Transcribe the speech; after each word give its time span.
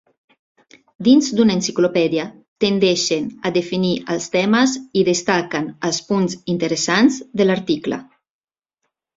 Dins 1.07 1.27
d'una 1.39 1.57
enciclopèdia 1.57 2.23
tendeixen 2.65 3.29
a 3.49 3.53
definir 3.59 3.93
els 4.15 4.27
temes 4.37 4.75
i 5.03 5.07
destaquen 5.13 5.71
els 5.91 6.03
punts 6.11 6.37
interessants 6.57 7.21
de 7.43 7.51
l'article. 7.51 8.05